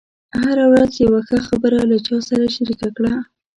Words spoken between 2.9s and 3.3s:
کړه.